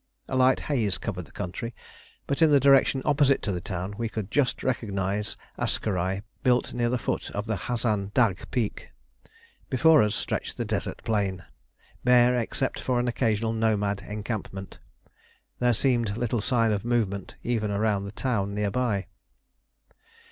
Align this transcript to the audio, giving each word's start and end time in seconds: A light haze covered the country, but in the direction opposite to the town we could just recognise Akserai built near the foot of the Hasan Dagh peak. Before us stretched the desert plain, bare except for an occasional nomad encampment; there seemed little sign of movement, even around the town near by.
A 0.27 0.35
light 0.35 0.61
haze 0.61 0.97
covered 0.97 1.25
the 1.25 1.31
country, 1.31 1.75
but 2.25 2.41
in 2.41 2.49
the 2.49 2.59
direction 2.59 3.03
opposite 3.05 3.43
to 3.43 3.51
the 3.51 3.61
town 3.61 3.93
we 3.99 4.09
could 4.09 4.31
just 4.31 4.63
recognise 4.63 5.37
Akserai 5.59 6.23
built 6.41 6.73
near 6.73 6.89
the 6.89 6.97
foot 6.97 7.29
of 7.35 7.45
the 7.45 7.55
Hasan 7.55 8.09
Dagh 8.15 8.49
peak. 8.49 8.89
Before 9.69 10.01
us 10.01 10.15
stretched 10.15 10.57
the 10.57 10.65
desert 10.65 11.03
plain, 11.03 11.43
bare 12.03 12.35
except 12.35 12.79
for 12.79 12.99
an 12.99 13.07
occasional 13.07 13.53
nomad 13.53 14.01
encampment; 14.01 14.79
there 15.59 15.71
seemed 15.71 16.17
little 16.17 16.41
sign 16.41 16.71
of 16.71 16.83
movement, 16.83 17.35
even 17.43 17.69
around 17.69 18.05
the 18.05 18.11
town 18.11 18.55
near 18.55 18.71
by. 18.71 19.05